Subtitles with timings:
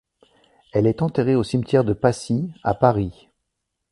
[0.73, 3.29] Elle est enterrée au cimetière de Passy à Paris.